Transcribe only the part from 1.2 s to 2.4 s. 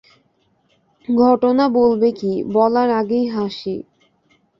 ঘটনা বলবে কি,